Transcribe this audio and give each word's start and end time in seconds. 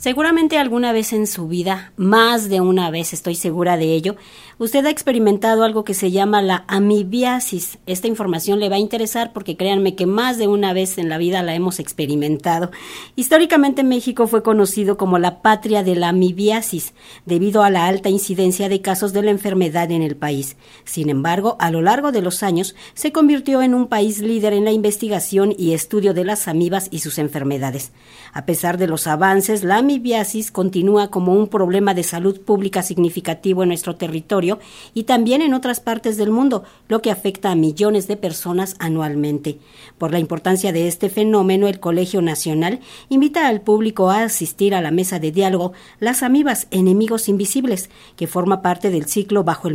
Seguramente 0.00 0.56
alguna 0.56 0.94
vez 0.94 1.12
en 1.12 1.26
su 1.26 1.46
vida, 1.46 1.92
más 1.98 2.48
de 2.48 2.62
una 2.62 2.90
vez 2.90 3.12
estoy 3.12 3.34
segura 3.34 3.76
de 3.76 3.92
ello, 3.92 4.16
usted 4.56 4.86
ha 4.86 4.90
experimentado 4.90 5.62
algo 5.62 5.84
que 5.84 5.92
se 5.92 6.10
llama 6.10 6.40
la 6.40 6.64
amibiasis. 6.68 7.76
Esta 7.84 8.06
información 8.08 8.60
le 8.60 8.70
va 8.70 8.76
a 8.76 8.78
interesar 8.78 9.34
porque 9.34 9.58
créanme 9.58 9.96
que 9.96 10.06
más 10.06 10.38
de 10.38 10.48
una 10.48 10.72
vez 10.72 10.96
en 10.96 11.10
la 11.10 11.18
vida 11.18 11.42
la 11.42 11.54
hemos 11.54 11.80
experimentado. 11.80 12.70
Históricamente 13.14 13.84
México 13.84 14.26
fue 14.26 14.42
conocido 14.42 14.96
como 14.96 15.18
la 15.18 15.42
patria 15.42 15.82
de 15.82 15.94
la 15.96 16.08
amibiasis 16.08 16.94
debido 17.26 17.62
a 17.62 17.68
la 17.68 17.84
alta 17.84 18.08
incidencia 18.08 18.70
de 18.70 18.80
casos 18.80 19.12
de 19.12 19.20
la 19.20 19.32
enfermedad 19.32 19.90
en 19.90 20.00
el 20.00 20.16
país. 20.16 20.56
Sin 20.84 21.10
embargo, 21.10 21.56
a 21.60 21.70
lo 21.70 21.82
largo 21.82 22.10
de 22.10 22.22
los 22.22 22.42
años 22.42 22.74
se 22.94 23.12
convirtió 23.12 23.60
en 23.60 23.74
un 23.74 23.86
país 23.86 24.20
líder 24.20 24.54
en 24.54 24.64
la 24.64 24.72
investigación 24.72 25.54
y 25.58 25.74
estudio 25.74 26.14
de 26.14 26.24
las 26.24 26.48
amibas 26.48 26.88
y 26.90 27.00
sus 27.00 27.18
enfermedades. 27.18 27.92
A 28.32 28.46
pesar 28.46 28.78
de 28.78 28.86
los 28.86 29.06
avances, 29.06 29.62
la 29.62 29.89
amibiasis 29.90 30.52
continúa 30.52 31.10
como 31.10 31.34
un 31.34 31.48
problema 31.48 31.94
de 31.94 32.04
salud 32.04 32.40
pública 32.40 32.80
significativo 32.80 33.64
en 33.64 33.70
nuestro 33.70 33.96
territorio 33.96 34.60
y 34.94 35.02
también 35.02 35.42
en 35.42 35.52
otras 35.52 35.80
partes 35.80 36.16
del 36.16 36.30
mundo, 36.30 36.62
lo 36.86 37.02
que 37.02 37.10
afecta 37.10 37.50
a 37.50 37.56
millones 37.56 38.06
de 38.06 38.16
personas 38.16 38.76
anualmente. 38.78 39.58
Por 39.98 40.12
la 40.12 40.20
importancia 40.20 40.72
de 40.72 40.86
este 40.86 41.10
fenómeno, 41.10 41.66
el 41.66 41.80
Colegio 41.80 42.22
Nacional 42.22 42.78
invita 43.08 43.48
al 43.48 43.62
público 43.62 44.10
a 44.10 44.22
asistir 44.22 44.76
a 44.76 44.80
la 44.80 44.92
mesa 44.92 45.18
de 45.18 45.32
diálogo 45.32 45.72
Las 45.98 46.22
amibas, 46.22 46.68
enemigos 46.70 47.28
invisibles, 47.28 47.90
que 48.14 48.28
forma 48.28 48.62
parte 48.62 48.90
del 48.90 49.06
ciclo 49.06 49.42
Bajo 49.42 49.66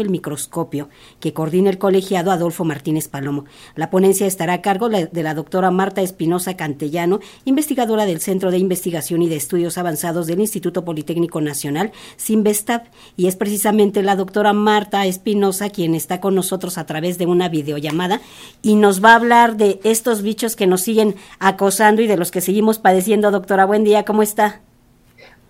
el, 0.00 0.10
microscopio, 0.10 0.90
que 1.18 1.32
coordina 1.32 1.70
el 1.70 1.78
colegiado 1.78 2.30
Adolfo 2.30 2.66
Martínez 2.66 3.08
Palomo. 3.08 3.46
La 3.74 3.88
ponencia 3.88 4.26
estará 4.26 4.52
a 4.52 4.60
cargo 4.60 4.90
de 4.90 5.22
la 5.22 5.32
doctora 5.32 5.70
Marta 5.70 6.02
Espinosa 6.02 6.58
Cantellano, 6.58 7.20
investigadora 7.46 8.04
del 8.04 8.20
Centro 8.20 8.50
de 8.50 8.58
Investigación 8.58 9.22
y 9.22 9.30
de 9.30 9.45
Estudios 9.46 9.78
Avanzados 9.78 10.26
del 10.26 10.40
Instituto 10.40 10.84
Politécnico 10.84 11.40
Nacional, 11.40 11.92
Sinvestab, 12.16 12.82
y 13.16 13.28
es 13.28 13.36
precisamente 13.36 14.02
la 14.02 14.16
doctora 14.16 14.52
Marta 14.52 15.06
Espinosa 15.06 15.70
quien 15.70 15.94
está 15.94 16.20
con 16.20 16.34
nosotros 16.34 16.78
a 16.78 16.84
través 16.84 17.16
de 17.16 17.26
una 17.26 17.48
videollamada 17.48 18.20
y 18.60 18.74
nos 18.74 19.04
va 19.04 19.12
a 19.12 19.14
hablar 19.14 19.56
de 19.56 19.78
estos 19.84 20.22
bichos 20.22 20.56
que 20.56 20.66
nos 20.66 20.80
siguen 20.80 21.14
acosando 21.38 22.02
y 22.02 22.08
de 22.08 22.16
los 22.16 22.32
que 22.32 22.40
seguimos 22.40 22.80
padeciendo. 22.80 23.30
Doctora, 23.30 23.66
buen 23.66 23.84
día, 23.84 24.04
¿cómo 24.04 24.24
está? 24.24 24.62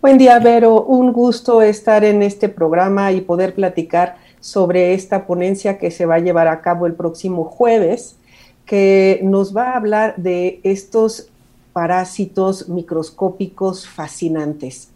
Buen 0.03 0.19
día, 0.19 0.39
Vero. 0.41 0.83
Un 0.83 1.15
gusto 1.15 1.63
estar 1.63 2.05
en 2.05 2.23
este 2.23 2.51
programa 2.51 3.13
y 3.13 3.23
poder 3.23 3.55
platicar 3.55 4.17
sobre 4.41 4.93
esta 4.93 5.27
ponencia 5.27 5.79
que 5.79 5.91
se 5.91 6.05
va 6.05 6.17
a 6.17 6.21
llevar 6.21 6.49
a 6.49 6.61
cabo 6.61 6.87
el 6.87 6.93
próximo 6.93 7.45
jueves, 7.45 8.19
que 8.67 9.21
nos 9.23 9.57
va 9.57 9.71
a 9.71 9.77
hablar 9.79 10.17
de 10.19 10.61
estos 10.65 11.31
parásitos 11.77 12.71
microscópicos 12.71 13.87
fascinantes. 13.87 14.93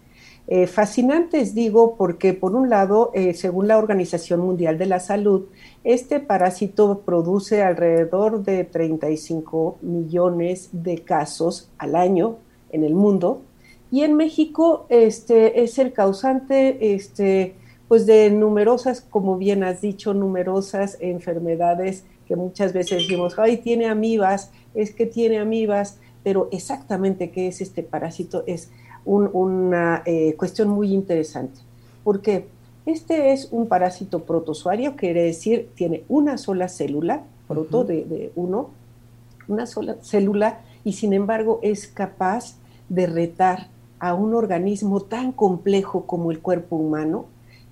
Eh, 0.49 0.67
fascinantes 0.67 1.55
digo 1.55 1.95
porque 1.95 2.33
por 2.33 2.55
un 2.55 2.71
lado, 2.71 3.11
eh, 3.13 3.35
según 3.35 3.69
la 3.69 3.77
Organización 3.77 4.41
Mundial 4.41 4.79
de 4.79 4.87
la 4.87 4.99
Salud, 4.99 5.43
este 5.85 6.21
parásito 6.21 7.03
produce 7.05 7.63
alrededor 7.63 8.45
de 8.45 8.65
35 8.65 9.77
millones 9.83 10.71
de 10.73 11.05
casos 11.05 11.69
al 11.77 11.97
año 11.97 12.39
en 12.73 12.85
el 12.85 12.95
mundo 12.95 13.43
y 13.91 14.01
en 14.01 14.17
México 14.17 14.87
este, 14.89 15.63
es 15.63 15.79
el 15.79 15.93
causante 15.93 16.95
este, 16.95 17.57
pues 17.89 18.07
de 18.07 18.31
numerosas, 18.31 19.03
como 19.03 19.37
bien 19.37 19.65
has 19.65 19.83
dicho, 19.83 20.15
numerosas 20.15 20.97
enfermedades 21.01 22.07
que 22.27 22.37
muchas 22.37 22.73
veces 22.73 23.01
decimos, 23.01 23.39
ay, 23.39 23.57
tiene 23.59 23.87
amibas, 23.87 24.53
es 24.73 24.95
que 24.95 25.05
tiene 25.05 25.41
amibas, 25.41 25.99
pero 26.23 26.49
exactamente 26.53 27.31
qué 27.31 27.49
es 27.49 27.61
este 27.61 27.83
parásito 27.83 28.45
es 28.47 28.71
una 29.05 30.03
eh, 30.05 30.35
cuestión 30.37 30.69
muy 30.69 30.93
interesante, 30.93 31.61
porque 32.05 32.47
este 32.87 33.33
es 33.33 33.49
un 33.51 33.67
parásito 33.67 34.25
protozoario, 34.25 34.97
quiere 34.97 35.23
decir, 35.23 35.71
tiene 35.75 36.05
una 36.09 36.39
sola 36.39 36.69
célula, 36.69 37.25
proto 37.47 37.85
de, 37.85 38.33
uno, 38.37 38.71
una 39.49 39.67
sola 39.67 39.97
célula, 40.03 40.61
y 40.85 40.95
sin 40.95 41.13
embargo 41.13 41.61
es 41.63 41.87
capaz 41.87 42.57
de 42.89 43.07
retar 43.07 43.69
a 43.99 44.15
un 44.15 44.35
organismo 44.35 45.01
tan 45.01 45.33
complejo 45.33 46.07
como 46.07 46.31
el 46.31 46.41
cuerpo 46.41 46.77
humano. 46.77 47.27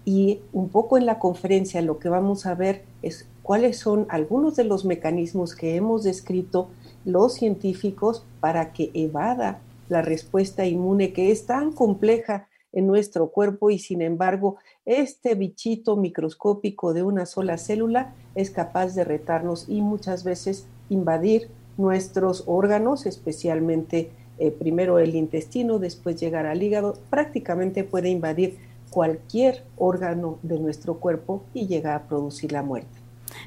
Y 0.05 0.41
un 0.53 0.69
poco 0.69 0.99
en 0.99 1.07
la 1.07 1.19
conferencia 1.19 1.83
lo 1.83 1.99
que 1.99 2.09
vamos 2.09 2.47
a 2.47 2.55
ver 2.55 2.85
es 3.03 3.27
cuáles 3.43 3.79
son 3.79 4.07
algunos 4.11 4.57
de 4.57 4.65
los 4.65 4.85
mecanismos 4.85 5.55
que 5.55 5.77
hemos 5.77 6.03
descrito 6.03 6.69
los 7.05 7.35
científicos 7.35 8.25
para 8.41 8.73
que 8.73 8.91
evada 8.95 9.61
la 9.89 10.03
respuesta 10.03 10.67
inmune 10.67 11.13
que 11.13 11.31
es 11.31 11.47
tan 11.47 11.73
compleja 11.73 12.49
en 12.73 12.87
nuestro 12.87 13.31
cuerpo 13.31 13.71
y 13.71 13.79
sin 13.79 14.03
embargo 14.03 14.57
este 14.85 15.35
bichito 15.35 15.97
microscópico 15.97 16.93
de 16.93 17.03
una 17.03 17.27
sola 17.27 17.57
célula 17.59 18.15
es 18.35 18.51
capaz 18.51 18.95
de 18.95 19.05
retarnos 19.05 19.69
y 19.69 19.81
muchas 19.81 20.25
veces 20.25 20.67
invadir 20.91 21.49
nuestros 21.77 22.45
órganos, 22.47 23.07
especialmente 23.07 24.11
eh, 24.39 24.51
primero 24.51 24.99
el 24.99 25.15
intestino, 25.15 25.79
después 25.79 26.21
llegar 26.21 26.47
al 26.47 26.63
hígado, 26.63 26.95
prácticamente 27.09 27.85
puede 27.85 28.11
invadir 28.11 28.59
cualquier 28.91 29.65
órgano 29.77 30.39
de 30.43 30.59
nuestro 30.59 30.99
cuerpo 30.99 31.45
y 31.55 31.67
llega 31.67 31.95
a 31.95 32.09
producir 32.09 32.53
la 32.53 32.63
muerte. 32.63 32.98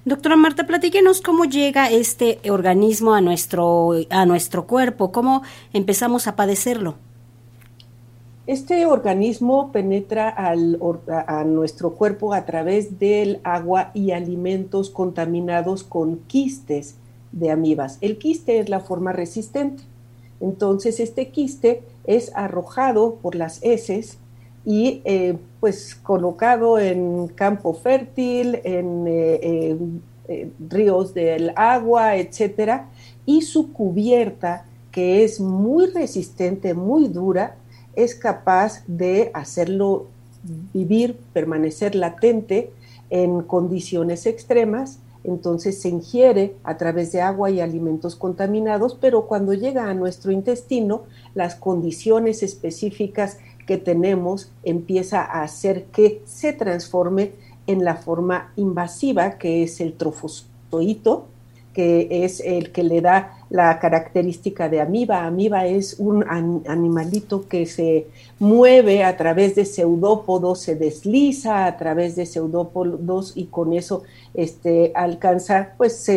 Doctora 0.06 0.36
Marta, 0.36 0.66
platíquenos 0.66 1.22
cómo 1.22 1.46
llega 1.46 1.90
este 1.90 2.40
organismo 2.50 3.14
a 3.14 3.22
nuestro, 3.22 3.92
a 4.10 4.26
nuestro 4.26 4.66
cuerpo, 4.66 5.12
cómo 5.12 5.44
empezamos 5.74 6.28
a 6.28 6.36
padecerlo. 6.36 6.96
Este 8.48 8.88
organismo 8.88 9.72
penetra 9.72 10.34
a 10.36 11.44
nuestro 11.44 11.92
cuerpo 11.92 12.34
a 12.34 12.46
través 12.46 12.98
del 12.98 13.40
agua 13.44 13.92
y 13.94 14.12
alimentos 14.12 14.90
contaminados 14.90 15.84
con 15.84 16.18
quistes 16.28 16.96
de 17.32 17.52
amibas. 17.52 18.00
El 18.02 18.18
quiste 18.18 18.60
es 18.60 18.68
la 18.68 18.80
forma 18.80 19.14
resistente. 19.14 19.84
Entonces, 20.40 21.00
este 21.00 21.30
quiste 21.30 21.84
es 22.06 22.32
arrojado 22.36 23.16
por 23.22 23.36
las 23.36 23.60
heces 23.62 24.18
y 24.66 25.02
eh, 25.06 25.38
pues 25.60 25.96
colocado 25.96 26.78
en 26.80 27.28
campo 27.30 27.74
fértil, 27.74 28.60
en 28.64 29.06
eh, 29.08 29.78
eh, 30.28 30.52
ríos 30.70 31.14
del 31.14 31.52
agua, 31.56 32.16
etcétera, 32.16 32.90
y 33.26 33.42
su 33.42 33.74
cubierta, 33.74 34.66
que 34.92 35.24
es 35.24 35.40
muy 35.40 35.88
resistente, 35.88 36.74
muy 36.74 37.08
dura, 37.08 37.56
es 37.96 38.16
capaz 38.16 38.84
de 38.88 39.32
hacerlo 39.34 40.08
vivir, 40.74 41.18
permanecer 41.34 41.96
latente 41.96 42.72
en 43.10 43.42
condiciones 43.42 44.26
extremas, 44.26 45.00
entonces 45.24 45.80
se 45.80 45.90
ingiere 45.90 46.56
a 46.64 46.78
través 46.78 47.12
de 47.12 47.22
agua 47.22 47.52
y 47.52 47.60
alimentos 47.60 48.16
contaminados, 48.16 48.98
pero 49.00 49.28
cuando 49.28 49.54
llega 49.54 49.90
a 49.90 49.94
nuestro 49.94 50.32
intestino, 50.32 51.04
las 51.36 51.56
condiciones 51.56 52.42
específicas 52.42 53.38
que 53.66 53.78
tenemos 53.78 54.52
empieza 54.64 55.22
a 55.22 55.44
hacer 55.44 55.86
que 55.86 56.22
se 56.26 56.54
transforme 56.54 57.32
en 57.68 57.84
la 57.84 57.96
forma 57.96 58.52
invasiva, 58.56 59.38
que 59.38 59.64
es 59.64 59.80
el 59.82 59.94
trofozoito, 59.94 61.28
que 61.74 62.26
es 62.26 62.42
el 62.42 62.72
que 62.72 62.84
le 62.84 63.02
da 63.02 63.38
la 63.50 63.80
característica 63.80 64.68
de 64.68 64.82
amiba. 64.82 65.26
Amiba 65.26 65.66
es 65.68 65.96
un 66.00 66.26
animalito 66.68 67.48
que 67.48 67.66
se 67.66 68.08
mueve 68.40 69.04
a 69.04 69.16
través 69.16 69.56
de 69.56 69.66
pseudópodos, 69.66 70.60
se 70.60 70.76
desliza 70.76 71.66
a 71.66 71.78
través 71.78 72.16
de 72.16 72.26
pseudópodos 72.26 73.34
y 73.36 73.46
con 73.46 73.74
eso 73.74 74.04
este, 74.34 74.92
alcanza, 74.96 75.74
pues 75.78 76.10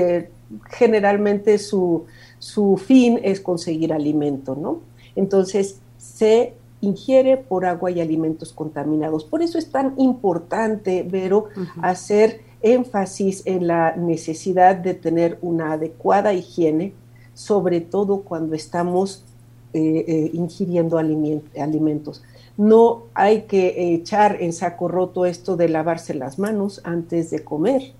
generalmente 0.70 1.58
su, 1.58 2.04
su 2.38 2.76
fin 2.76 3.20
es 3.22 3.40
conseguir 3.40 3.92
alimento, 3.92 4.56
¿no? 4.56 4.80
Entonces 5.16 5.78
se 5.98 6.54
ingiere 6.84 7.36
por 7.36 7.66
agua 7.66 7.90
y 7.90 8.00
alimentos 8.00 8.52
contaminados. 8.52 9.24
Por 9.24 9.42
eso 9.42 9.58
es 9.58 9.70
tan 9.70 9.94
importante, 9.98 11.02
Vero, 11.02 11.46
hacer 11.82 12.42
énfasis 12.62 13.42
en 13.44 13.66
la 13.66 13.94
necesidad 13.96 14.76
de 14.76 14.94
tener 14.94 15.38
una 15.42 15.72
adecuada 15.72 16.32
higiene, 16.32 16.94
sobre 17.34 17.80
todo 17.80 18.22
cuando 18.22 18.54
estamos 18.54 19.24
eh, 19.72 20.04
eh, 20.06 20.30
ingiriendo 20.32 20.98
alimentos. 20.98 22.22
No 22.56 23.04
hay 23.14 23.42
que 23.42 23.94
echar 23.94 24.40
en 24.40 24.52
saco 24.52 24.86
roto 24.86 25.26
esto 25.26 25.56
de 25.56 25.68
lavarse 25.68 26.14
las 26.14 26.38
manos 26.38 26.80
antes 26.84 27.30
de 27.30 27.42
comer. 27.42 27.92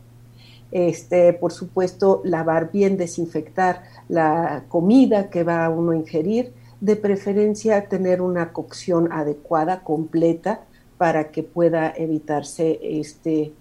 Este, 0.70 1.32
por 1.32 1.52
supuesto, 1.52 2.20
lavar 2.24 2.70
bien, 2.72 2.96
desinfectar 2.96 3.82
la 4.08 4.64
comida 4.68 5.30
que 5.30 5.44
va 5.44 5.64
a 5.64 5.70
uno 5.70 5.92
a 5.92 5.96
ingerir, 5.96 6.52
de 6.84 6.96
preferencia 6.96 7.88
tener 7.88 8.20
una 8.20 8.52
cocción 8.52 9.10
adecuada, 9.10 9.82
completa, 9.82 10.60
para 10.98 11.30
que 11.30 11.42
pueda 11.42 11.92
evitarse 11.96 12.78
este, 12.82 13.52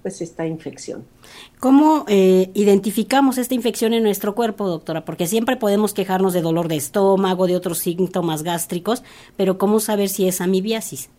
pues 0.00 0.22
esta 0.22 0.46
infección. 0.46 1.04
¿Cómo 1.60 2.06
eh, 2.08 2.50
identificamos 2.54 3.36
esta 3.36 3.54
infección 3.54 3.92
en 3.92 4.02
nuestro 4.02 4.34
cuerpo, 4.34 4.68
doctora? 4.68 5.04
Porque 5.04 5.26
siempre 5.26 5.56
podemos 5.56 5.92
quejarnos 5.92 6.32
de 6.32 6.40
dolor 6.40 6.68
de 6.68 6.76
estómago, 6.76 7.46
de 7.46 7.56
otros 7.56 7.78
síntomas 7.78 8.42
gástricos, 8.42 9.02
pero 9.36 9.58
¿cómo 9.58 9.78
saber 9.78 10.08
si 10.08 10.26
es 10.26 10.40
amibiasis? 10.40 11.10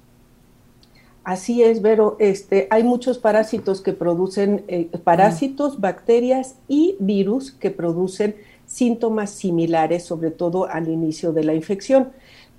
Así 1.23 1.63
es, 1.63 1.81
Vero. 1.81 2.17
Este, 2.19 2.67
hay 2.71 2.83
muchos 2.83 3.19
parásitos 3.19 3.79
que 3.81 3.93
producen, 3.93 4.65
eh, 4.67 4.89
parásitos, 5.03 5.79
bacterias 5.79 6.55
y 6.67 6.97
virus 6.99 7.51
que 7.51 7.69
producen 7.69 8.35
síntomas 8.73 9.29
similares, 9.29 10.03
sobre 10.03 10.31
todo 10.31 10.65
al 10.65 10.87
inicio 10.89 11.31
de 11.31 11.43
la 11.43 11.53
infección. 11.53 12.09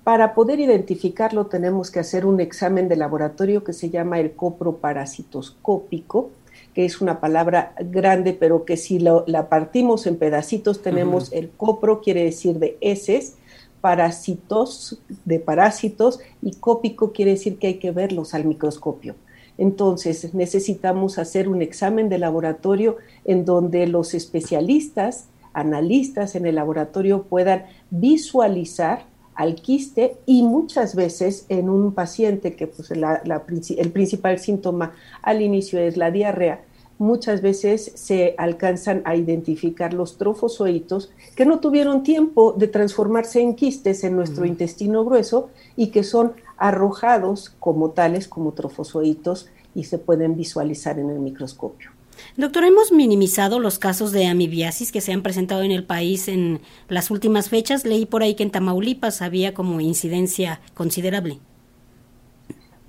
Para 0.03 0.33
poder 0.33 0.59
identificarlo 0.59 1.47
tenemos 1.47 1.91
que 1.91 1.99
hacer 1.99 2.25
un 2.25 2.39
examen 2.39 2.87
de 2.87 2.95
laboratorio 2.95 3.63
que 3.63 3.73
se 3.73 3.89
llama 3.89 4.19
el 4.19 4.33
coproparasitoscópico, 4.33 6.29
que 6.73 6.85
es 6.85 7.01
una 7.01 7.19
palabra 7.19 7.73
grande, 7.79 8.33
pero 8.33 8.65
que 8.65 8.77
si 8.77 8.99
la 8.99 9.49
partimos 9.49 10.07
en 10.07 10.17
pedacitos 10.17 10.81
tenemos 10.81 11.31
el 11.33 11.49
copro, 11.49 12.01
quiere 12.01 12.23
decir 12.23 12.59
de 12.59 12.77
heces, 12.81 13.35
parásitos, 13.81 15.01
de 15.25 15.39
parásitos, 15.39 16.19
y 16.41 16.53
cópico 16.55 17.11
quiere 17.11 17.31
decir 17.31 17.57
que 17.57 17.67
hay 17.67 17.75
que 17.75 17.91
verlos 17.91 18.33
al 18.33 18.45
microscopio. 18.45 19.15
Entonces 19.57 20.33
necesitamos 20.33 21.17
hacer 21.17 21.47
un 21.47 21.61
examen 21.61 22.09
de 22.09 22.17
laboratorio 22.17 22.97
en 23.23 23.45
donde 23.45 23.87
los 23.87 24.13
especialistas, 24.13 25.27
analistas 25.55 26.35
en 26.35 26.45
el 26.45 26.55
laboratorio 26.55 27.23
puedan 27.23 27.65
visualizar 27.89 29.05
al 29.33 29.55
quiste 29.55 30.17
y 30.25 30.43
muchas 30.43 30.95
veces 30.95 31.45
en 31.49 31.69
un 31.69 31.93
paciente 31.93 32.55
que 32.55 32.67
pues, 32.67 32.91
el 32.91 33.91
principal 33.91 34.39
síntoma 34.39 34.93
al 35.21 35.41
inicio 35.41 35.79
es 35.79 35.97
la 35.97 36.11
diarrea, 36.11 36.61
muchas 36.97 37.41
veces 37.41 37.91
se 37.95 38.35
alcanzan 38.37 39.01
a 39.05 39.15
identificar 39.15 39.93
los 39.93 40.17
trofozoitos 40.17 41.11
que 41.35 41.45
no 41.45 41.59
tuvieron 41.59 42.03
tiempo 42.03 42.53
de 42.53 42.67
transformarse 42.67 43.41
en 43.41 43.55
quistes 43.55 44.03
en 44.03 44.15
nuestro 44.15 44.45
intestino 44.45 45.03
grueso 45.03 45.49
y 45.75 45.87
que 45.87 46.03
son 46.03 46.33
arrojados 46.57 47.53
como 47.59 47.91
tales, 47.91 48.27
como 48.27 48.53
trofozoitos, 48.53 49.49
y 49.73 49.83
se 49.83 49.97
pueden 49.97 50.37
visualizar 50.37 50.99
en 50.99 51.09
el 51.09 51.19
microscopio. 51.19 51.94
Doctor, 52.37 52.63
hemos 52.65 52.91
minimizado 52.91 53.59
los 53.59 53.79
casos 53.79 54.11
de 54.11 54.27
amibiasis 54.27 54.91
que 54.91 55.01
se 55.01 55.13
han 55.13 55.23
presentado 55.23 55.63
en 55.63 55.71
el 55.71 55.83
país 55.83 56.27
en 56.27 56.61
las 56.89 57.11
últimas 57.11 57.49
fechas. 57.49 57.85
Leí 57.85 58.05
por 58.05 58.23
ahí 58.23 58.35
que 58.35 58.43
en 58.43 58.51
Tamaulipas 58.51 59.21
había 59.21 59.53
como 59.53 59.79
incidencia 59.81 60.61
considerable. 60.73 61.39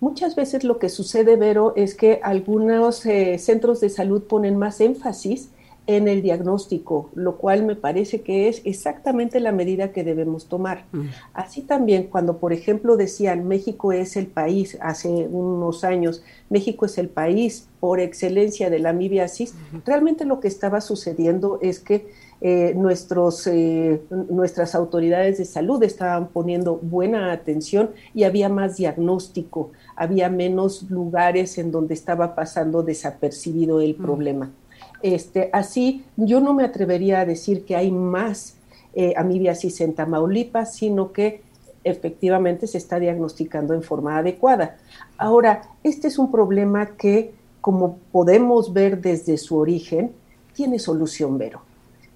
Muchas 0.00 0.37
veces 0.37 0.62
lo 0.62 0.78
que 0.78 0.88
sucede, 0.88 1.37
Vero, 1.37 1.73
es 1.75 1.94
que 1.94 2.20
algunos 2.23 3.05
eh, 3.06 3.38
centros 3.38 3.81
de 3.81 3.88
salud 3.88 4.25
ponen 4.25 4.56
más 4.56 4.81
énfasis 4.81 5.49
en 5.87 6.09
el 6.09 6.23
diagnóstico, 6.23 7.11
lo 7.15 7.37
cual 7.37 7.65
me 7.65 7.77
parece 7.77 8.23
que 8.23 8.49
es 8.49 8.61
exactamente 8.65 9.38
la 9.38 9.53
medida 9.53 9.93
que 9.93 10.03
debemos 10.03 10.47
tomar. 10.47 10.85
Mm. 10.93 11.06
Así 11.33 11.62
también, 11.62 12.05
cuando 12.05 12.38
por 12.38 12.53
ejemplo 12.53 12.97
decían 12.97 13.47
México 13.47 13.93
es 13.93 14.17
el 14.17 14.27
país, 14.27 14.77
hace 14.81 15.09
unos 15.09 15.85
años, 15.85 16.23
México 16.50 16.87
es 16.87 16.99
el 16.99 17.09
país 17.09 17.69
por 17.79 18.00
excelencia 18.00 18.69
de 18.69 18.81
la 18.81 18.91
amibiasis, 18.91 19.55
realmente 19.85 20.25
lo 20.25 20.41
que 20.41 20.49
estaba 20.49 20.81
sucediendo 20.81 21.61
es 21.62 21.79
que 21.79 22.09
eh, 22.41 22.75
nuestros, 22.77 23.47
eh, 23.47 24.03
nuestras 24.11 24.75
autoridades 24.75 25.38
de 25.38 25.44
salud 25.44 25.83
estaban 25.83 26.29
poniendo 26.29 26.77
buena 26.77 27.33
atención 27.33 27.91
y 28.12 28.25
había 28.25 28.49
más 28.49 28.77
diagnóstico, 28.77 29.71
había 29.94 30.29
menos 30.29 30.83
lugares 30.91 31.56
en 31.59 31.71
donde 31.71 31.94
estaba 31.94 32.35
pasando 32.35 32.83
desapercibido 32.83 33.81
el 33.81 33.97
mm. 33.97 34.03
problema. 34.03 34.53
Este, 35.02 35.50
así, 35.52 36.04
yo 36.16 36.40
no 36.40 36.54
me 36.54 36.64
atrevería 36.64 37.20
a 37.20 37.26
decir 37.26 37.64
que 37.64 37.76
hay 37.76 37.90
más 37.90 38.56
eh, 38.94 39.14
amibiasis 39.16 39.81
en 39.81 39.94
Tamaulipas, 39.94 40.75
sino 40.75 41.12
que 41.12 41.43
efectivamente 41.84 42.66
se 42.66 42.78
está 42.78 42.98
diagnosticando 42.98 43.75
en 43.75 43.82
forma 43.82 44.19
adecuada. 44.19 44.76
Ahora, 45.19 45.62
este 45.84 46.08
es 46.08 46.19
un 46.19 46.32
problema 46.32 46.87
que, 46.96 47.32
como 47.60 47.98
podemos 48.10 48.72
ver 48.72 49.00
desde 49.00 49.38
su 49.38 49.56
origen, 49.56 50.12
tiene 50.52 50.78
solución, 50.78 51.38
Vero. 51.38 51.60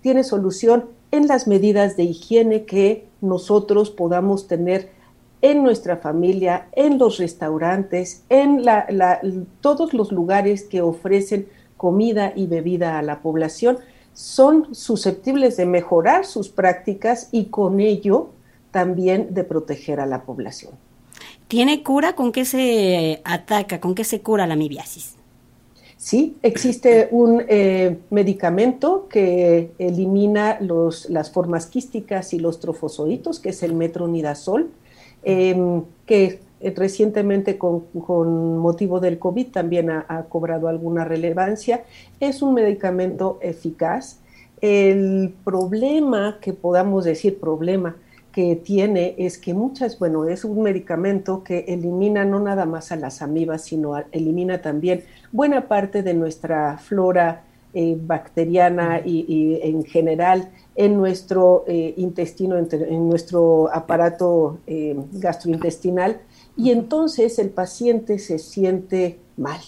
Tiene 0.00 0.24
solución 0.24 0.86
en 1.12 1.28
las 1.28 1.46
medidas 1.46 1.96
de 1.96 2.04
higiene 2.04 2.64
que 2.64 3.06
nosotros 3.20 3.90
podamos 3.90 4.46
tener 4.46 4.88
en 5.42 5.62
nuestra 5.62 5.96
familia, 5.96 6.68
en 6.72 6.98
los 6.98 7.18
restaurantes, 7.18 8.24
en 8.28 8.62
todos 9.60 9.94
los 9.94 10.12
lugares 10.12 10.64
que 10.64 10.82
ofrecen 10.82 11.48
comida 11.80 12.34
y 12.36 12.46
bebida 12.46 12.98
a 12.98 13.02
la 13.02 13.22
población, 13.22 13.78
son 14.12 14.74
susceptibles 14.74 15.56
de 15.56 15.64
mejorar 15.64 16.26
sus 16.26 16.50
prácticas 16.50 17.30
y 17.32 17.46
con 17.46 17.80
ello 17.80 18.28
también 18.70 19.32
de 19.32 19.44
proteger 19.44 19.98
a 19.98 20.04
la 20.04 20.24
población. 20.24 20.74
¿Tiene 21.48 21.82
cura? 21.82 22.14
¿Con 22.14 22.32
qué 22.32 22.44
se 22.44 23.22
ataca? 23.24 23.80
¿Con 23.80 23.94
qué 23.94 24.04
se 24.04 24.20
cura 24.20 24.46
la 24.46 24.52
amibiasis? 24.52 25.14
Sí, 25.96 26.36
existe 26.42 27.08
un 27.12 27.44
eh, 27.48 27.96
medicamento 28.10 29.08
que 29.08 29.70
elimina 29.78 30.58
los, 30.60 31.08
las 31.08 31.30
formas 31.30 31.64
quísticas 31.64 32.34
y 32.34 32.40
los 32.40 32.60
trofozoitos, 32.60 33.40
que 33.40 33.48
es 33.48 33.62
el 33.62 33.72
metronidazol, 33.72 34.70
em, 35.22 35.84
que 36.04 36.40
recientemente 36.76 37.56
con, 37.58 38.58
motivo 38.58 39.00
del 39.00 39.18
COVID 39.18 39.48
también 39.48 39.90
ha, 39.90 40.26
cobrado 40.28 40.68
alguna 40.68 41.04
relevancia. 41.04 41.84
Es 42.20 42.42
un 42.42 42.54
medicamento 42.54 43.38
eficaz. 43.40 44.20
El 44.60 45.34
problema 45.42 46.38
que 46.40 46.52
podamos 46.52 47.04
decir, 47.04 47.40
problema 47.40 47.96
que 48.32 48.56
tiene 48.56 49.14
es 49.18 49.38
que 49.38 49.54
muchas, 49.54 49.98
bueno, 49.98 50.28
es 50.28 50.44
un 50.44 50.62
medicamento 50.62 51.42
que 51.42 51.64
elimina 51.66 52.24
no 52.24 52.38
nada 52.40 52.64
más 52.66 52.92
a 52.92 52.96
las 52.96 53.22
amibas, 53.22 53.62
sino 53.64 53.96
elimina 54.12 54.62
también 54.62 55.02
buena 55.32 55.66
parte 55.66 56.02
de 56.02 56.14
nuestra 56.14 56.78
flora 56.78 57.42
eh, 57.72 57.96
bacteriana 58.00 59.00
y, 59.04 59.58
en 59.62 59.84
general 59.84 60.50
en 60.76 60.96
nuestro 60.96 61.64
eh, 61.66 61.94
intestino, 61.96 62.56
en, 62.58 63.08
nuestro 63.08 63.72
aparato 63.72 64.58
gastrointestinal 65.12 66.20
y 66.60 66.70
entonces 66.70 67.38
el 67.38 67.50
paciente 67.50 68.18
se 68.18 68.38
siente 68.38 69.18
mal, 69.36 69.60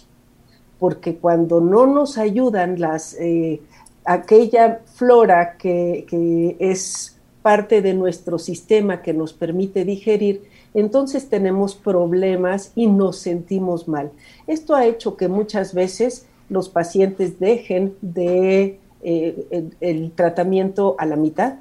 porque 0.78 1.16
cuando 1.16 1.60
no 1.60 1.86
nos 1.86 2.18
ayudan 2.18 2.78
las, 2.78 3.14
eh, 3.14 3.62
aquella 4.04 4.80
flora 4.84 5.56
que, 5.56 6.04
que 6.08 6.56
es 6.58 7.16
parte 7.40 7.80
de 7.82 7.94
nuestro 7.94 8.38
sistema 8.38 9.00
que 9.00 9.14
nos 9.14 9.32
permite 9.32 9.84
digerir, 9.84 10.42
entonces 10.74 11.28
tenemos 11.28 11.74
problemas 11.74 12.72
y 12.74 12.86
nos 12.86 13.18
sentimos 13.18 13.88
mal. 13.88 14.10
Esto 14.46 14.74
ha 14.74 14.86
hecho 14.86 15.16
que 15.16 15.28
muchas 15.28 15.74
veces 15.74 16.26
los 16.48 16.68
pacientes 16.68 17.38
dejen 17.40 17.94
de 18.02 18.78
eh, 19.02 19.70
el, 19.80 20.12
tratamiento 20.12 20.94
a 20.98 21.06
la 21.06 21.16
mitad 21.16 21.54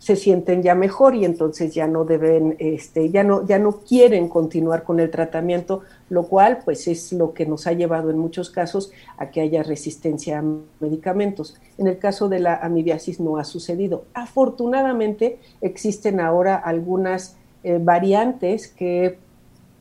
se 0.00 0.16
sienten 0.16 0.62
ya 0.62 0.74
mejor 0.74 1.14
y 1.14 1.26
entonces 1.26 1.74
ya 1.74 1.86
no 1.86 2.06
deben, 2.06 2.56
este, 2.58 3.10
ya 3.10 3.22
no, 3.22 3.46
ya 3.46 3.58
no 3.58 3.80
quieren 3.80 4.28
continuar 4.28 4.82
con 4.82 4.98
el 4.98 5.10
tratamiento, 5.10 5.82
lo 6.08 6.22
cual 6.22 6.60
pues 6.64 6.88
es 6.88 7.12
lo 7.12 7.34
que 7.34 7.44
nos 7.44 7.66
ha 7.66 7.74
llevado 7.74 8.08
en 8.08 8.16
muchos 8.16 8.48
casos 8.48 8.92
a 9.18 9.30
que 9.30 9.42
haya 9.42 9.62
resistencia 9.62 10.38
a 10.38 10.44
medicamentos. 10.80 11.60
En 11.76 11.86
el 11.86 11.98
caso 11.98 12.30
de 12.30 12.40
la 12.40 12.56
amibiasis 12.56 13.20
no 13.20 13.36
ha 13.36 13.44
sucedido. 13.44 14.06
Afortunadamente 14.14 15.38
existen 15.60 16.18
ahora 16.18 16.56
algunas 16.56 17.36
eh, 17.62 17.78
variantes 17.78 18.68
que 18.68 19.18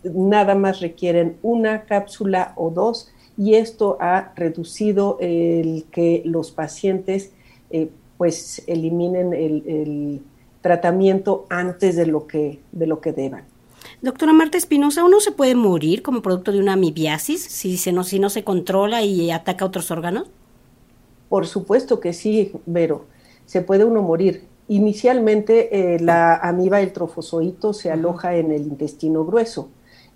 nada 0.04 0.54
más 0.54 0.82
requieren 0.82 1.38
una 1.44 1.86
cápsula 1.86 2.52
o 2.58 2.72
dos 2.72 3.10
y 3.38 3.56
esto 3.56 3.96
ha 4.02 4.34
reducido 4.36 5.16
el 5.22 5.86
que 5.92 6.24
los 6.26 6.52
pacientes 6.52 7.32
eh, 7.70 7.90
pues 8.20 8.62
eliminen 8.68 9.34
el, 9.34 10.22
tratamiento 10.62 11.46
antes 11.50 11.96
de 11.96 12.06
lo 12.06 12.28
que, 12.28 12.60
de 12.74 12.86
lo 12.86 13.00
que 13.00 13.14
deban. 13.14 13.46
Doctora 14.02 14.34
Marta 14.34 14.58
Espinosa, 14.58 15.06
¿uno 15.06 15.22
se 15.22 15.32
puede 15.32 15.56
morir 15.56 16.02
como 16.02 16.22
producto 16.22 16.52
de 16.52 16.60
una 16.60 16.74
amibiasis 16.74 17.42
si, 17.42 17.78
se 17.78 17.94
no, 17.94 18.04
si 18.04 18.20
no 18.20 18.30
se 18.30 18.44
controla 18.44 19.02
y 19.02 19.32
ataca 19.32 19.64
otros 19.64 19.90
órganos? 19.90 20.28
Por 21.30 21.48
supuesto 21.48 22.02
que 22.02 22.12
sí, 22.12 22.52
Vero. 22.66 23.06
Se 23.46 23.62
puede 23.62 23.86
uno 23.86 24.02
morir. 24.02 24.44
inicialmente 24.68 25.94
eh, 25.96 26.00
la 26.02 26.36
amiba 26.36 26.80
del 26.80 26.92
trofozoito 26.92 27.72
se 27.72 27.90
aloja 27.90 28.36
en 28.36 28.52
el 28.52 28.64
intestino 28.64 29.24
grueso 29.24 29.70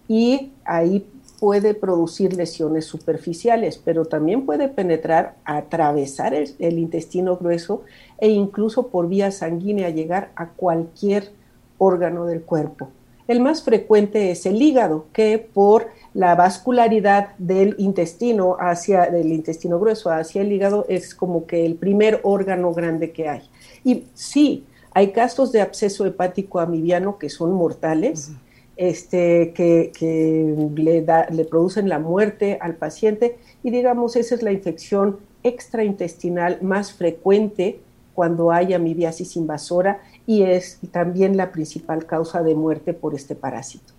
y 0.09 0.51
ahí 0.65 1.07
puede 1.43 1.73
producir 1.73 2.37
lesiones 2.37 2.85
superficiales, 2.85 3.77
pero 3.77 4.05
también 4.05 4.45
puede 4.45 4.69
penetrar, 4.69 5.35
atravesar 5.43 6.33
el, 6.33 6.79
intestino 6.79 7.35
grueso 7.35 7.81
e 8.17 8.29
incluso 8.29 8.87
por 8.87 9.09
vía 9.09 9.29
sanguínea 9.29 9.89
llegar 9.89 10.31
a 10.37 10.51
cualquier 10.51 11.33
órgano 11.77 12.25
del 12.27 12.43
cuerpo. 12.43 12.87
El 13.27 13.41
más 13.41 13.61
frecuente 13.61 14.31
es 14.31 14.45
el 14.45 14.61
hígado, 14.61 15.07
que 15.11 15.37
por 15.37 15.87
la 16.13 16.33
vascularidad 16.35 17.35
del 17.37 17.75
intestino 17.77 18.55
hacia 18.57 19.07
del 19.07 19.33
intestino 19.33 19.81
grueso 19.81 20.11
hacia 20.11 20.43
el 20.43 20.51
hígado 20.53 20.85
es 20.87 21.13
como 21.13 21.45
que 21.45 21.65
el 21.65 21.75
primer 21.75 22.21
órgano 22.23 22.73
grande 22.73 23.11
que 23.11 23.27
hay. 23.27 23.41
Y 23.83 24.05
sí, 24.13 24.63
hay 24.93 25.11
casos 25.11 25.51
de 25.51 25.59
absceso 25.59 26.05
hepático 26.05 26.61
amibiano 26.61 27.17
que 27.17 27.29
son 27.29 27.51
mortales 27.51 28.31
este, 28.75 29.53
que, 29.53 30.71
le, 30.75 31.01
da, 31.01 31.27
le 31.29 31.45
producen 31.45 31.89
la 31.89 31.99
muerte 31.99 32.57
al 32.61 32.75
paciente 32.75 33.37
y 33.63 33.71
digamos 33.71 34.15
esa 34.15 34.35
es 34.35 34.41
la 34.41 34.51
infección 34.51 35.19
extraintestinal 35.43 36.59
más 36.61 36.93
frecuente 36.93 37.79
cuando 38.13 38.51
hay 38.51 38.73
amibiasis 38.73 39.35
invasora 39.35 40.01
y 40.25 40.43
es 40.43 40.79
también 40.91 41.37
la 41.37 41.51
principal 41.51 42.05
causa 42.05 42.43
de 42.43 42.55
muerte 42.55 42.93
por 42.93 43.15
este 43.15 43.35
parásito. 43.35 43.93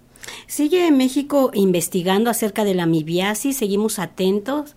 ¿Sigue 0.46 0.90
México 0.90 1.50
investigando 1.52 2.30
acerca 2.30 2.64
de 2.64 2.74
la 2.74 2.84
amibiasis? 2.84 3.56
¿Seguimos 3.56 3.98
atentos? 3.98 4.76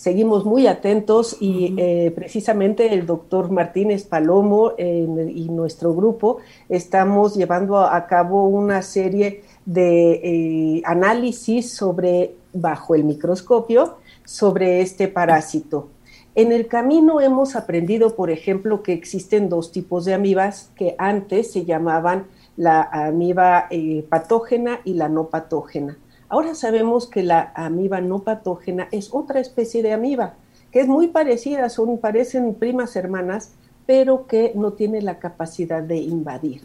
Seguimos 0.00 0.46
muy 0.46 0.66
atentos 0.66 1.36
y 1.40 1.74
eh, 1.76 2.10
precisamente 2.14 2.94
el 2.94 3.04
doctor 3.04 3.50
Martínez 3.50 4.04
Palomo 4.04 4.72
y 4.78 5.50
nuestro 5.50 5.94
grupo 5.94 6.38
estamos 6.70 7.36
llevando 7.36 7.80
a 7.80 8.06
cabo 8.06 8.48
una 8.48 8.80
serie 8.80 9.44
de 9.66 10.12
eh, 10.12 10.82
análisis 10.86 11.74
sobre, 11.74 12.34
bajo 12.54 12.94
el 12.94 13.04
microscopio, 13.04 13.98
sobre 14.24 14.80
este 14.80 15.06
parásito. 15.06 15.90
En 16.34 16.50
el 16.50 16.66
camino 16.66 17.20
hemos 17.20 17.54
aprendido, 17.54 18.16
por 18.16 18.30
ejemplo, 18.30 18.82
que 18.82 18.94
existen 18.94 19.50
dos 19.50 19.70
tipos 19.70 20.06
de 20.06 20.14
amibas 20.14 20.70
que 20.76 20.94
antes 20.96 21.52
se 21.52 21.66
llamaban 21.66 22.24
la 22.56 22.84
amiba 22.90 23.66
eh, 23.68 24.06
patógena 24.08 24.80
y 24.82 24.94
la 24.94 25.10
no 25.10 25.26
patógena. 25.26 25.98
Ahora 26.30 26.54
sabemos 26.54 27.08
que 27.08 27.24
la 27.24 27.52
amiba 27.56 28.00
no 28.00 28.20
patógena 28.20 28.86
es 28.92 29.12
otra 29.12 29.40
especie 29.40 29.82
de 29.82 29.92
amiba, 29.92 30.34
que 30.70 30.78
es 30.78 30.86
muy 30.86 31.08
parecida, 31.08 31.68
son, 31.68 31.98
parecen 31.98 32.54
primas 32.54 32.94
hermanas, 32.94 33.54
pero 33.84 34.28
que 34.28 34.52
no 34.54 34.74
tiene 34.74 35.02
la 35.02 35.18
capacidad 35.18 35.82
de 35.82 35.96
invadir. 35.96 36.62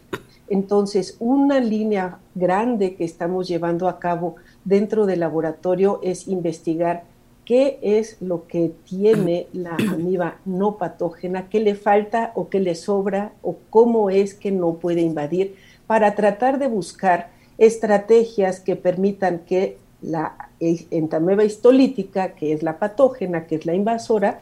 Entonces, 0.48 1.16
una 1.18 1.58
línea 1.58 2.20
grande 2.36 2.94
que 2.94 3.02
estamos 3.02 3.48
llevando 3.48 3.88
a 3.88 3.98
cabo 3.98 4.36
dentro 4.64 5.04
del 5.04 5.18
laboratorio 5.18 5.98
es 6.04 6.28
investigar 6.28 7.02
qué 7.44 7.80
es 7.82 8.22
lo 8.22 8.46
que 8.46 8.72
tiene 8.84 9.48
la 9.52 9.74
amiba 9.90 10.36
no 10.44 10.78
patógena, 10.78 11.48
qué 11.48 11.58
le 11.58 11.74
falta 11.74 12.30
o 12.36 12.48
qué 12.48 12.60
le 12.60 12.76
sobra 12.76 13.32
o 13.42 13.56
cómo 13.70 14.10
es 14.10 14.34
que 14.34 14.52
no 14.52 14.74
puede 14.74 15.00
invadir 15.00 15.56
para 15.88 16.14
tratar 16.14 16.60
de 16.60 16.68
buscar 16.68 17.34
estrategias 17.58 18.60
que 18.60 18.76
permitan 18.76 19.40
que 19.40 19.78
la 20.02 20.50
entamueba 20.60 21.44
histolítica, 21.44 22.34
que 22.34 22.52
es 22.52 22.62
la 22.62 22.78
patógena, 22.78 23.46
que 23.46 23.56
es 23.56 23.66
la 23.66 23.74
invasora, 23.74 24.40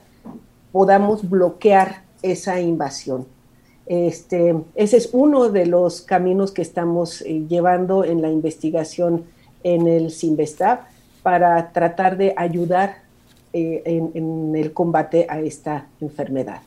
podamos 0.73 1.28
bloquear 1.28 2.02
esa 2.23 2.61
invasión. 2.61 3.26
Este, 3.87 4.54
ese 4.75 4.97
es 4.97 5.11
uno 5.12 5.50
de 5.50 5.66
los 5.66 6.00
caminos 6.00 6.52
que 6.52 6.62
estamos 6.62 7.21
eh, 7.23 7.44
llevando 7.49 8.04
en 8.04 8.23
la 8.23 8.30
investigación 8.30 9.25
en 9.62 9.87
el 9.87 10.11
CIMBESTAB 10.11 10.80
para 11.23 11.73
tratar 11.73 12.16
de 12.16 12.35
ayudar 12.37 13.02
eh, 13.52 13.83
en 14.14 14.56
el 14.56 14.73
combate 14.73 15.26
a 15.28 15.40
esta 15.40 15.87
enfermedad. 16.00 16.61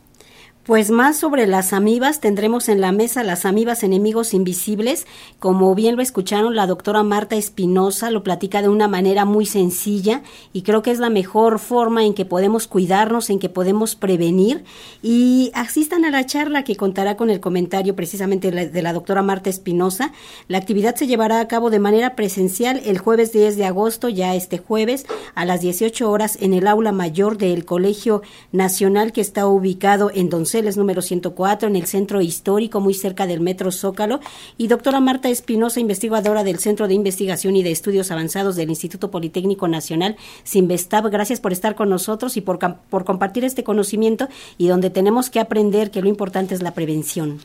Pues 0.68 0.90
más 0.90 1.16
sobre 1.16 1.46
las 1.46 1.72
amibas 1.72 2.20
tendremos 2.20 2.68
en 2.68 2.82
la 2.82 2.92
mesa 2.92 3.24
las 3.24 3.46
amibas 3.46 3.82
enemigos 3.82 4.34
invisibles. 4.34 5.06
Como 5.38 5.74
bien 5.74 5.96
lo 5.96 6.02
escucharon, 6.02 6.54
la 6.54 6.66
doctora 6.66 7.02
Marta 7.02 7.36
Espinosa 7.36 8.10
lo 8.10 8.22
platica 8.22 8.60
de 8.60 8.68
una 8.68 8.86
manera 8.86 9.24
muy 9.24 9.46
sencilla 9.46 10.20
y 10.52 10.60
creo 10.60 10.82
que 10.82 10.90
es 10.90 10.98
la 10.98 11.08
mejor 11.08 11.58
forma 11.58 12.04
en 12.04 12.12
que 12.12 12.26
podemos 12.26 12.66
cuidarnos, 12.66 13.30
en 13.30 13.38
que 13.38 13.48
podemos 13.48 13.94
prevenir. 13.94 14.62
Y 15.00 15.52
asistan 15.54 16.04
a 16.04 16.10
la 16.10 16.26
charla 16.26 16.64
que 16.64 16.76
contará 16.76 17.16
con 17.16 17.30
el 17.30 17.40
comentario 17.40 17.96
precisamente 17.96 18.50
de 18.50 18.82
la 18.82 18.92
doctora 18.92 19.22
Marta 19.22 19.48
Espinosa. 19.48 20.12
La 20.48 20.58
actividad 20.58 20.96
se 20.96 21.06
llevará 21.06 21.40
a 21.40 21.48
cabo 21.48 21.70
de 21.70 21.78
manera 21.78 22.14
presencial 22.14 22.82
el 22.84 22.98
jueves 22.98 23.32
10 23.32 23.56
de 23.56 23.64
agosto, 23.64 24.10
ya 24.10 24.34
este 24.34 24.58
jueves, 24.58 25.06
a 25.34 25.46
las 25.46 25.62
18 25.62 26.10
horas 26.10 26.36
en 26.42 26.52
el 26.52 26.66
aula 26.66 26.92
mayor 26.92 27.38
del 27.38 27.64
Colegio 27.64 28.20
Nacional 28.52 29.12
que 29.12 29.22
está 29.22 29.46
ubicado 29.46 30.10
en 30.12 30.28
Doncel 30.28 30.57
es 30.66 30.76
número 30.76 31.02
104 31.02 31.68
en 31.68 31.76
el 31.76 31.86
centro 31.86 32.20
histórico, 32.20 32.80
muy 32.80 32.94
cerca 32.94 33.26
del 33.26 33.40
Metro 33.40 33.70
Zócalo. 33.70 34.20
Y 34.56 34.68
doctora 34.68 35.00
Marta 35.00 35.28
Espinosa, 35.28 35.80
investigadora 35.80 36.44
del 36.44 36.58
Centro 36.58 36.88
de 36.88 36.94
Investigación 36.94 37.54
y 37.56 37.62
de 37.62 37.70
Estudios 37.70 38.10
Avanzados 38.10 38.56
del 38.56 38.70
Instituto 38.70 39.10
Politécnico 39.10 39.68
Nacional, 39.68 40.16
Sinvestab, 40.44 41.10
gracias 41.10 41.40
por 41.40 41.52
estar 41.52 41.74
con 41.74 41.88
nosotros 41.88 42.36
y 42.36 42.40
por, 42.40 42.58
por 42.90 43.04
compartir 43.04 43.44
este 43.44 43.64
conocimiento 43.64 44.28
y 44.56 44.68
donde 44.68 44.90
tenemos 44.90 45.30
que 45.30 45.40
aprender 45.40 45.90
que 45.90 46.02
lo 46.02 46.08
importante 46.08 46.54
es 46.54 46.62
la 46.62 46.74
prevención. 46.74 47.40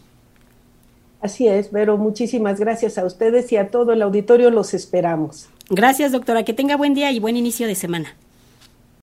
Así 1.22 1.48
es, 1.48 1.72
Vero, 1.72 1.98
muchísimas 1.98 2.60
gracias 2.60 2.98
a 2.98 3.06
ustedes 3.06 3.50
y 3.54 3.58
a 3.58 3.70
todo 3.70 3.94
el 3.94 4.02
auditorio, 4.02 4.50
los 4.50 4.74
esperamos. 4.74 5.48
Gracias, 5.70 6.12
doctora, 6.12 6.44
que 6.44 6.54
tenga 6.54 6.76
buen 6.76 6.94
día 6.94 7.12
y 7.12 7.20
buen 7.20 7.38
inicio 7.38 7.66
de 7.66 7.76
semana. 7.76 8.16